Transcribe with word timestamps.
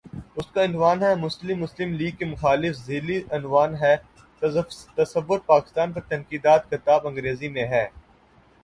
اس 0.35 0.45
کا 0.53 0.63
عنوان 0.63 1.01
ہے:"مسلم 1.03 1.59
مسلم 1.59 1.93
لیگ 1.93 2.15
کے 2.19 2.25
مخالف" 2.25 2.75
ذیلی 2.77 3.21
عنوان 3.31 3.75
ہے:"تصورپاکستان 3.75 5.93
پر 5.93 6.01
تنقیدات" 6.09 6.69
کتاب 6.71 7.07
انگریزی 7.07 7.49
میں 7.49 7.67
ہے۔ 7.67 7.87